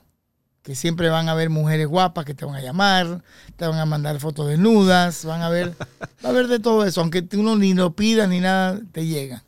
Que 0.61 0.75
siempre 0.75 1.09
van 1.09 1.29
a 1.29 1.33
haber 1.33 1.49
mujeres 1.51 1.87
guapas 1.87 2.25
que 2.25 2.33
te 2.33 2.43
van 2.45 2.55
a 2.55 2.61
llamar, 2.61 3.23
te 3.55 3.67
van 3.67 3.77
a 3.79 3.85
mandar 3.85 4.19
fotos 4.19 4.47
desnudas, 4.47 5.23
van 5.23 5.41
a 5.43 5.49
ver, 5.49 5.73
va 5.79 5.87
a 6.23 6.29
haber 6.29 6.47
de 6.47 6.59
todo 6.59 6.85
eso. 6.85 7.01
Aunque 7.01 7.21
tú 7.21 7.43
no 7.43 7.55
ni 7.55 7.73
lo 7.73 7.95
pidas 7.95 8.27
ni 8.29 8.39
nada, 8.39 8.79
te 8.91 9.05
llega. 9.05 9.43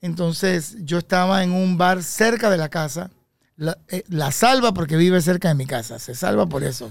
Entonces 0.00 0.76
yo 0.80 0.98
estaba 0.98 1.42
en 1.44 1.52
un 1.52 1.76
bar 1.78 2.02
cerca 2.02 2.50
de 2.50 2.56
la 2.56 2.68
casa. 2.68 3.10
La, 3.56 3.76
eh, 3.88 4.04
la 4.08 4.32
salva 4.32 4.72
porque 4.72 4.96
vive 4.96 5.20
cerca 5.20 5.48
de 5.48 5.54
mi 5.54 5.66
casa. 5.66 5.98
Se 5.98 6.14
salva 6.14 6.46
por 6.46 6.64
eso. 6.64 6.90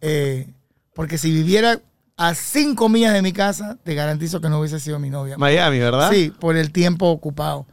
Eh, 0.00 0.48
porque 0.94 1.16
si 1.18 1.30
viviera 1.32 1.80
a 2.18 2.34
cinco 2.34 2.88
millas 2.90 3.14
de 3.14 3.22
mi 3.22 3.32
casa, 3.32 3.78
te 3.84 3.94
garantizo 3.94 4.40
que 4.40 4.48
no 4.50 4.58
hubiese 4.58 4.78
sido 4.80 4.98
mi 4.98 5.08
novia. 5.08 5.38
Miami, 5.38 5.78
¿verdad? 5.78 6.10
Sí, 6.10 6.30
por 6.38 6.56
el 6.56 6.72
tiempo 6.72 7.06
ocupado. 7.08 7.64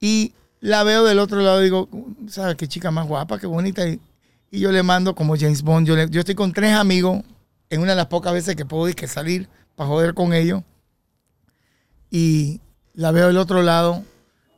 Y 0.00 0.32
la 0.60 0.82
veo 0.82 1.04
del 1.04 1.18
otro 1.18 1.40
lado 1.42 1.60
y 1.60 1.64
digo, 1.64 1.88
¿sabes 2.28 2.56
qué 2.56 2.66
chica 2.66 2.90
más 2.90 3.06
guapa, 3.06 3.38
qué 3.38 3.46
bonita? 3.46 3.86
Y, 3.86 4.00
y 4.50 4.60
yo 4.60 4.72
le 4.72 4.82
mando 4.82 5.14
como 5.14 5.36
James 5.36 5.62
Bond. 5.62 5.86
Yo, 5.86 5.94
le- 5.94 6.08
yo 6.10 6.20
estoy 6.20 6.34
con 6.34 6.52
tres 6.52 6.72
amigos 6.74 7.22
en 7.70 7.80
una 7.80 7.90
de 7.92 7.96
las 7.96 8.06
pocas 8.06 8.32
veces 8.32 8.56
que 8.56 8.64
puedo 8.64 8.92
que 8.94 9.06
salir 9.06 9.48
para 9.76 9.88
joder 9.88 10.14
con 10.14 10.32
ellos. 10.32 10.62
Y 12.10 12.60
la 12.94 13.10
veo 13.10 13.26
del 13.28 13.38
otro 13.38 13.62
lado 13.62 14.02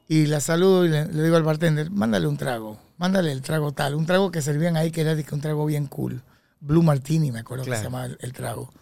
y 0.08 0.26
la 0.26 0.40
saludo 0.40 0.84
y 0.84 0.88
le, 0.88 1.06
le 1.06 1.22
digo 1.22 1.36
al 1.36 1.42
bartender, 1.42 1.90
mándale 1.90 2.26
un 2.26 2.36
trago, 2.36 2.78
mándale 2.98 3.32
el 3.32 3.42
trago 3.42 3.72
tal. 3.72 3.94
Un 3.94 4.06
trago 4.06 4.30
que 4.30 4.42
servían 4.42 4.76
ahí 4.76 4.90
que 4.90 5.00
era 5.02 5.14
un 5.32 5.40
trago 5.40 5.64
bien 5.66 5.86
cool. 5.86 6.22
Blue 6.60 6.82
Martini, 6.82 7.30
me 7.30 7.40
acuerdo 7.40 7.64
que 7.64 7.70
se 7.78 7.84
llamaba 7.84 8.06
el, 8.06 8.18
el 8.20 8.32
trago. 8.32 8.72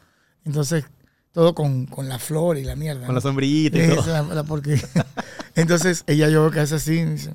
Entonces, 0.45 0.85
todo 1.33 1.55
con, 1.55 1.87
con 1.87 2.09
la 2.09 2.19
flor 2.19 2.59
y 2.59 2.65
la 2.65 2.77
mierda. 2.77 3.01
Con 3.01 3.09
¿no? 3.09 3.15
la 3.15 3.21
sombrillita 3.21 3.79
y 3.79 3.89
todo. 3.89 4.01
es 4.01 4.07
la- 4.07 4.23
la 4.23 4.45
porquería. 4.45 4.89
Entonces 5.55 6.05
ella 6.07 6.29
yo 6.29 6.51
que 6.51 6.61
hace 6.61 6.75
así, 6.77 7.05
dice, 7.05 7.33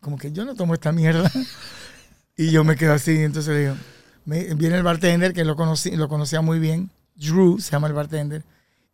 como 0.00 0.18
que 0.18 0.30
yo 0.32 0.44
no 0.44 0.54
tomo 0.54 0.74
esta 0.74 0.92
mierda. 0.92 1.30
Y 2.38 2.50
yo 2.50 2.64
me 2.64 2.76
quedo 2.76 2.92
así, 2.92 3.12
entonces 3.22 3.54
le 3.54 3.60
digo, 3.60 3.74
me- 4.26 4.52
viene 4.56 4.76
el 4.76 4.82
bartender 4.82 5.32
que 5.32 5.42
lo, 5.42 5.56
conocí, 5.56 5.92
lo 5.96 6.06
conocía 6.06 6.42
muy 6.42 6.58
bien, 6.58 6.90
Drew 7.14 7.58
se 7.60 7.70
llama 7.72 7.86
el 7.86 7.94
bartender, 7.94 8.44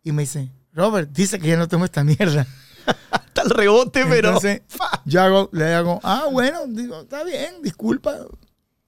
y 0.01 0.13
me 0.13 0.21
dice, 0.21 0.49
Robert, 0.71 1.09
dice 1.11 1.39
que 1.39 1.49
ya 1.49 1.57
no 1.57 1.67
tomo 1.67 1.83
esta 1.83 2.05
mierda. 2.05 2.47
Hasta 3.11 3.41
el 3.41 3.49
rebote, 3.49 4.05
pero. 4.05 4.29
Entonces 4.29 4.61
yo 5.03 5.21
hago, 5.21 5.49
le 5.51 5.73
hago, 5.73 5.99
ah, 6.03 6.27
bueno, 6.31 6.59
digo, 6.69 7.01
está 7.01 7.25
bien, 7.25 7.55
disculpa. 7.61 8.15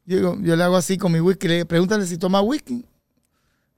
Yo 0.06 0.38
le 0.38 0.64
hago 0.64 0.78
así 0.78 0.98
con 0.98 1.12
mi 1.12 1.20
whisky, 1.20 1.50
le 1.50 1.66
pregúntale 1.66 2.06
si 2.08 2.18
toma 2.18 2.40
whisky. 2.40 2.86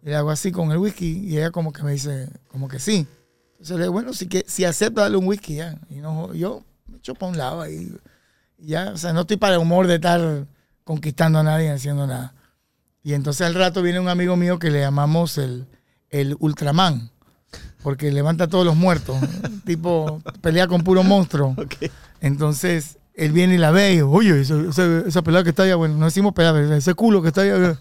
Le 0.02 0.16
hago 0.16 0.30
así 0.30 0.52
con 0.52 0.72
el 0.72 0.78
whisky 0.78 1.26
y 1.28 1.38
ella 1.38 1.52
como 1.52 1.74
que 1.74 1.84
me 1.84 1.92
dice, 1.92 2.30
como 2.48 2.68
que 2.68 2.80
sí. 2.80 3.08
Entonces 3.54 3.78
le 3.78 3.84
digo, 3.84 3.94
bueno, 3.94 4.14
si, 4.14 4.28
que, 4.28 4.46
si 4.48 4.66
acepto 4.66 5.02
darle 5.02 5.18
un 5.18 5.28
whisky 5.28 5.56
ya. 5.56 5.80
Y 5.90 5.96
no, 5.96 6.34
yo 6.34 6.64
me 6.88 6.98
echo 6.98 7.16
para 7.16 7.32
un 7.32 7.38
lado 7.38 7.62
ahí. 7.62 7.92
Y 8.58 8.68
ya, 8.68 8.92
o 8.94 8.98
sea, 8.98 9.14
no 9.14 9.22
estoy 9.22 9.38
para 9.38 9.56
el 9.56 9.62
humor 9.62 9.88
de 9.88 9.96
estar 9.96 10.46
conquistando 10.84 11.40
a 11.40 11.44
nadie 11.44 11.72
haciendo 11.72 12.06
nada. 12.08 12.34
Y 13.04 13.14
entonces 13.14 13.46
al 13.48 13.56
rato 13.56 13.82
viene 13.82 14.00
un 14.00 14.10
amigo 14.10 14.36
mío 14.36 14.60
que 14.60 14.70
le 14.70 14.82
llamamos 14.82 15.38
el, 15.38 15.68
el 16.10 16.36
Ultraman, 16.40 17.10
porque 17.82 18.12
levanta 18.12 18.46
a 18.46 18.48
todos 18.48 18.66
los 18.66 18.76
muertos. 18.76 19.18
tipo, 19.66 20.22
pelea 20.42 20.68
con 20.68 20.84
puro 20.84 21.04
monstruo. 21.04 21.56
Ok. 21.58 21.90
Entonces 22.22 22.98
él 23.14 23.32
viene 23.32 23.56
y 23.56 23.58
la 23.58 23.72
ve 23.72 23.90
y 23.90 23.94
dice, 23.94 24.04
oye, 24.04 24.42
esa, 24.42 24.62
esa, 24.70 25.00
esa 25.08 25.22
pelada 25.24 25.44
que 25.44 25.50
está 25.50 25.64
allá, 25.64 25.76
bueno, 25.76 25.96
no 25.98 26.06
decimos 26.06 26.34
pelada, 26.34 26.78
ese 26.78 26.94
culo 26.94 27.22
que 27.22 27.30
está 27.30 27.42
allá, 27.42 27.78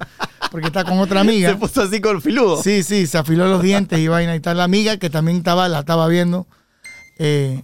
porque 0.51 0.69
está 0.69 0.85
con 0.85 0.99
otra 0.99 1.21
Se 1.23 1.29
amiga. 1.29 1.59
puso 1.59 1.83
así 1.83 2.01
con 2.01 2.21
filudo. 2.23 2.63
Sí, 2.63 2.83
sí, 2.83 3.07
se 3.07 3.19
afiló 3.19 3.47
los 3.49 3.63
dientes 3.63 3.99
y 3.99 4.09
vaina 4.09 4.35
y 4.37 4.41
tal. 4.41 4.57
La 4.59 4.65
amiga 4.65 4.97
que 4.97 5.11
también 5.11 5.39
estaba, 5.39 5.69
la 5.69 5.81
estaba 5.81 6.07
viendo. 6.09 6.47
eh, 7.19 7.63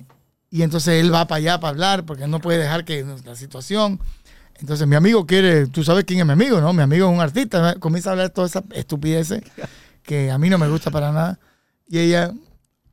y 0.50 0.60
entonces 0.62 1.02
él 1.02 1.12
va 1.14 1.26
para 1.26 1.38
allá 1.38 1.60
para 1.60 1.70
hablar, 1.70 2.04
porque 2.04 2.26
no 2.26 2.38
puede 2.38 2.58
dejar 2.58 2.84
que 2.84 3.06
la 3.24 3.34
situación. 3.36 3.98
Entonces 4.60 4.86
mi 4.86 4.96
amigo 4.96 5.24
quiere, 5.24 5.66
tú 5.66 5.82
sabes 5.82 6.04
quién 6.04 6.20
es 6.20 6.26
mi 6.26 6.32
amigo, 6.32 6.60
¿no? 6.60 6.74
Mi 6.74 6.82
amigo 6.82 7.08
es 7.08 7.14
un 7.14 7.22
artista, 7.22 7.74
comienza 7.76 8.10
a 8.10 8.12
hablar 8.12 8.28
toda 8.30 8.48
esa 8.48 8.62
estupideces 8.74 9.40
que 10.02 10.30
a 10.30 10.36
mí 10.36 10.50
no 10.50 10.58
me 10.58 10.68
gusta 10.68 10.90
para 10.90 11.10
nada. 11.10 11.38
Y 11.88 11.98
ella, 12.00 12.32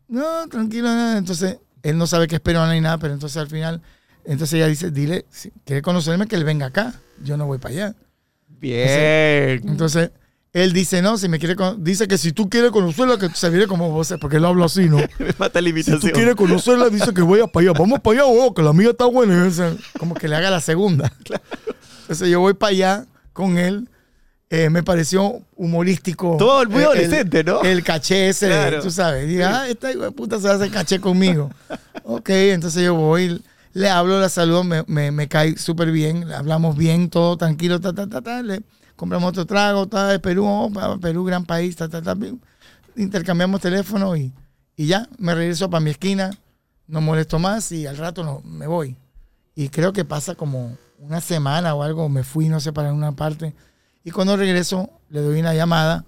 no, 0.07 0.47
tranquilo, 0.47 0.87
nada. 0.87 1.17
Entonces 1.17 1.57
él 1.83 1.97
no 1.97 2.07
sabe 2.07 2.27
qué 2.29 2.35
esperar 2.35 2.69
ni 2.73 2.79
nada, 2.79 2.97
pero 2.97 3.13
entonces 3.13 3.35
al 3.37 3.47
final, 3.49 3.81
entonces 4.23 4.53
ella 4.53 4.67
dice, 4.67 4.89
dile, 4.89 5.25
si 5.29 5.51
quiere 5.65 5.81
conocerme, 5.81 6.27
que 6.27 6.37
él 6.37 6.45
venga 6.45 6.67
acá. 6.67 6.93
Yo 7.23 7.35
no 7.35 7.45
voy 7.45 7.57
para 7.57 7.73
allá. 7.73 7.95
Bien. 8.59 9.61
Entonces, 9.67 10.11
él 10.53 10.73
dice, 10.73 11.01
no, 11.01 11.17
si 11.17 11.29
me 11.29 11.37
quiere, 11.39 11.55
con- 11.55 11.83
dice 11.83 12.07
que 12.07 12.17
si 12.17 12.31
tú 12.31 12.49
quieres 12.49 12.71
conocerla, 12.71 13.17
que 13.17 13.29
se 13.29 13.49
viene 13.49 13.67
como 13.67 13.91
vos, 13.91 14.13
porque 14.19 14.37
él 14.37 14.45
habla 14.45 14.65
así, 14.65 14.89
¿no? 14.89 14.97
Me 15.19 15.33
mata 15.37 15.61
la 15.61 15.69
Si 15.83 15.91
tú 15.99 16.07
quieres 16.11 16.35
conocerla, 16.35 16.89
dice 16.89 17.13
que 17.13 17.21
vaya 17.21 17.47
para 17.47 17.69
allá. 17.69 17.79
Vamos 17.79 17.99
para 17.99 18.21
allá, 18.21 18.25
oh, 18.25 18.53
que 18.53 18.61
la 18.63 18.73
mía 18.73 18.89
está 18.89 19.05
buena. 19.05 19.47
Como 19.99 20.15
que 20.15 20.27
le 20.27 20.35
haga 20.35 20.49
la 20.49 20.59
segunda. 20.61 21.11
Entonces 22.01 22.29
yo 22.29 22.39
voy 22.39 22.53
para 22.55 22.71
allá 22.71 23.05
con 23.33 23.57
él. 23.57 23.87
Eh, 24.51 24.71
me 24.71 24.81
pareció 24.81 25.43
humorístico. 25.55 26.35
Todo 26.39 26.65
muy 26.65 26.81
Eh, 26.81 26.85
adolescente, 26.85 27.43
¿no? 27.43 27.61
El 27.61 27.83
caché 27.83 28.29
ese, 28.29 28.47
Claro. 28.47 28.81
tú 28.81 28.89
sabes. 28.89 29.27
Diga, 29.27 29.61
ah, 29.61 29.69
esta 29.69 29.89
puta 30.09 30.39
se 30.39 30.49
hace 30.49 30.71
caché 30.71 30.99
conmigo. 30.99 31.51
ok, 32.03 32.29
entonces 32.29 32.81
yo 32.83 32.95
voy, 32.95 33.39
le 33.79 33.89
hablo, 33.89 34.19
la 34.19 34.27
saludo, 34.27 34.65
me, 34.65 34.83
me, 35.11 35.27
cae 35.29 35.57
súper 35.57 35.89
bien. 35.91 36.29
Hablamos 36.33 36.75
bien, 36.75 37.09
todo 37.09 37.37
tranquilo, 37.37 37.79
ta, 37.79 37.93
ta, 37.93 38.07
ta, 38.07 38.21
ta. 38.21 38.41
Le 38.41 38.61
compramos 38.97 39.29
otro 39.29 39.45
trago, 39.45 39.87
ta, 39.87 40.09
de 40.09 40.19
Perú, 40.19 40.45
oh, 40.45 40.99
Perú, 40.99 41.23
gran 41.23 41.45
país, 41.45 41.77
ta, 41.77 41.87
ta, 41.87 42.01
ta. 42.01 42.13
Intercambiamos 42.97 43.61
teléfono 43.61 44.17
y, 44.17 44.33
y 44.75 44.87
ya, 44.87 45.07
me 45.17 45.33
regreso 45.33 45.69
para 45.69 45.79
mi 45.79 45.91
esquina, 45.91 46.31
no 46.87 46.99
molesto 46.99 47.39
más 47.39 47.71
y 47.71 47.87
al 47.87 47.95
rato 47.95 48.21
no, 48.21 48.41
me 48.43 48.67
voy. 48.67 48.97
Y 49.55 49.69
creo 49.69 49.93
que 49.93 50.03
pasa 50.03 50.35
como 50.35 50.75
una 50.97 51.21
semana 51.21 51.73
o 51.73 51.81
algo, 51.81 52.09
me 52.09 52.23
fui, 52.23 52.49
no 52.49 52.59
sé, 52.59 52.73
para 52.73 52.91
una 52.91 53.13
parte. 53.13 53.55
Y 54.03 54.11
cuando 54.11 54.35
regreso, 54.35 54.89
le 55.09 55.21
doy 55.21 55.39
una 55.39 55.53
llamada. 55.53 56.03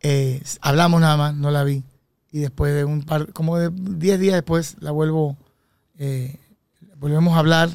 eh, 0.00 0.42
hablamos 0.60 1.00
nada 1.00 1.16
más, 1.16 1.34
no 1.34 1.50
la 1.50 1.64
vi. 1.64 1.82
Y 2.30 2.40
después 2.40 2.74
de 2.74 2.84
un 2.84 3.04
par, 3.04 3.32
como 3.32 3.56
de 3.56 3.70
10 3.72 4.20
días 4.20 4.34
después, 4.34 4.76
la 4.80 4.90
vuelvo, 4.90 5.38
eh, 6.00 6.34
volvemos 6.96 7.34
a 7.36 7.38
hablar. 7.38 7.70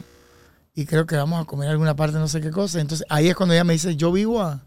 Y 0.73 0.85
creo 0.85 1.05
que 1.05 1.15
vamos 1.15 1.41
a 1.41 1.45
comer 1.45 1.69
alguna 1.69 1.95
parte, 1.95 2.17
no 2.17 2.27
sé 2.27 2.41
qué 2.41 2.51
cosa. 2.51 2.81
Entonces 2.81 3.07
ahí 3.09 3.29
es 3.29 3.35
cuando 3.35 3.53
ella 3.53 3.63
me 3.63 3.71
dice, 3.71 3.95
yo 3.95 4.11
vivo 4.11 4.41
a. 4.41 4.61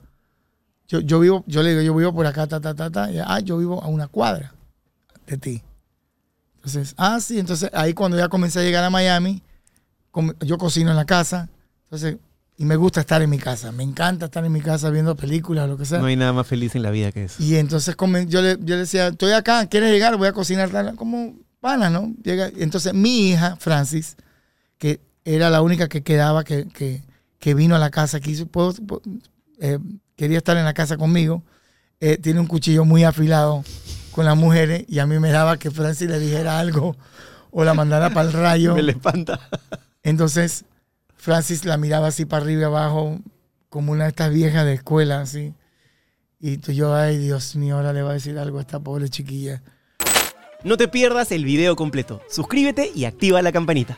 Yo, 0.86 1.00
yo 1.00 1.20
vivo, 1.20 1.44
yo 1.46 1.62
le 1.62 1.70
digo, 1.70 1.82
yo 1.82 1.94
vivo 1.94 2.14
por 2.14 2.24
acá, 2.24 2.46
ta, 2.46 2.60
ta, 2.60 2.72
ta, 2.72 2.88
ta. 2.88 3.10
Y 3.10 3.18
ah, 3.18 3.40
yo 3.40 3.58
vivo 3.58 3.82
a 3.82 3.88
una 3.88 4.08
cuadra 4.08 4.54
de 5.26 5.36
ti. 5.36 5.62
Entonces, 6.56 6.94
ah, 6.96 7.20
sí. 7.20 7.38
Entonces 7.38 7.68
ahí 7.74 7.92
cuando 7.92 8.16
ya 8.16 8.28
comencé 8.28 8.60
a 8.60 8.62
llegar 8.62 8.84
a 8.84 8.90
Miami, 8.90 9.42
yo 10.40 10.56
cocino 10.56 10.90
en 10.90 10.96
la 10.96 11.04
casa. 11.04 11.50
Entonces, 11.84 12.16
y 12.56 12.64
me 12.64 12.76
gusta 12.76 13.00
estar 13.00 13.20
en 13.20 13.28
mi 13.28 13.38
casa. 13.38 13.70
Me 13.70 13.82
encanta 13.82 14.26
estar 14.26 14.44
en 14.44 14.52
mi 14.52 14.62
casa 14.62 14.88
viendo 14.88 15.14
películas 15.14 15.68
lo 15.68 15.76
que 15.76 15.84
sea. 15.84 15.98
No 15.98 16.06
hay 16.06 16.16
nada 16.16 16.32
más 16.32 16.46
feliz 16.46 16.74
en 16.74 16.82
la 16.82 16.90
vida 16.90 17.12
que 17.12 17.24
eso. 17.24 17.42
Y 17.42 17.56
entonces 17.56 17.94
yo 18.28 18.40
le, 18.40 18.56
yo 18.60 18.76
le 18.76 18.78
decía, 18.78 19.08
estoy 19.08 19.32
acá, 19.32 19.66
¿quieres 19.66 19.92
llegar? 19.92 20.16
Voy 20.16 20.28
a 20.28 20.32
cocinar 20.32 20.70
tal, 20.70 20.96
como 20.96 21.34
¿no? 21.62 22.14
Llega, 22.22 22.50
entonces 22.56 22.94
mi 22.94 23.30
hija, 23.30 23.56
Francis, 23.56 24.16
que 24.78 25.00
era 25.24 25.50
la 25.50 25.60
única 25.62 25.88
que 25.88 26.02
quedaba, 26.02 26.44
que, 26.44 26.68
que, 26.68 27.02
que 27.38 27.54
vino 27.54 27.74
a 27.76 27.78
la 27.78 27.90
casa, 27.90 28.20
quiso, 28.20 28.46
puedo- 28.46 28.72
puedo- 28.86 29.02
eh, 29.60 29.78
quería 30.16 30.38
estar 30.38 30.56
en 30.56 30.64
la 30.64 30.74
casa 30.74 30.96
conmigo, 30.96 31.42
eh, 32.00 32.16
tiene 32.16 32.40
un 32.40 32.46
cuchillo 32.46 32.84
muy 32.84 33.04
afilado 33.04 33.64
con 34.12 34.24
las 34.24 34.36
mujeres 34.36 34.84
y 34.88 35.00
a 35.00 35.06
mí 35.06 35.18
me 35.18 35.30
daba 35.30 35.58
que 35.58 35.70
Francis 35.70 36.08
le 36.08 36.18
dijera 36.20 36.58
algo 36.60 36.96
o 37.50 37.64
la 37.64 37.74
mandara 37.74 38.10
para 38.10 38.28
el 38.28 38.32
rayo. 38.34 38.74
Me 38.76 38.82
le 38.82 38.92
espanta. 38.92 39.40
Entonces, 40.02 40.64
Francis 41.16 41.64
la 41.64 41.76
miraba 41.76 42.08
así 42.08 42.24
para 42.24 42.42
arriba 42.44 42.62
y 42.62 42.64
abajo, 42.64 43.18
como 43.68 43.92
una 43.92 44.04
de 44.04 44.10
estas 44.10 44.32
viejas 44.32 44.64
de 44.64 44.74
escuela, 44.74 45.20
así. 45.20 45.54
Y 46.40 46.58
tú, 46.58 46.70
yo, 46.72 46.94
ay, 46.94 47.18
Dios 47.18 47.56
mío, 47.56 47.76
ahora 47.76 47.92
le 47.92 48.02
va 48.02 48.10
a 48.10 48.14
decir 48.14 48.38
algo 48.38 48.58
a 48.58 48.60
esta 48.60 48.78
pobre 48.80 49.08
chiquilla. 49.08 49.62
No 50.64 50.76
te 50.76 50.88
pierdas 50.88 51.30
el 51.30 51.44
video 51.44 51.76
completo. 51.76 52.20
Suscríbete 52.28 52.90
y 52.92 53.04
activa 53.04 53.40
la 53.42 53.52
campanita. 53.52 53.96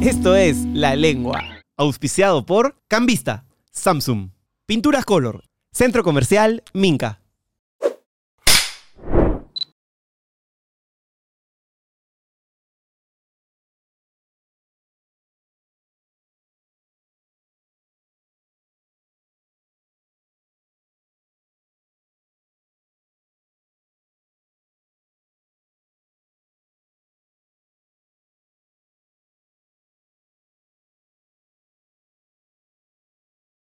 Esto 0.00 0.34
es 0.34 0.64
La 0.72 0.96
Lengua, 0.96 1.62
auspiciado 1.76 2.44
por 2.44 2.76
Cambista, 2.88 3.46
Samsung, 3.70 4.30
Pinturas 4.66 5.04
Color, 5.04 5.44
Centro 5.72 6.02
Comercial 6.02 6.64
Minca, 6.72 7.20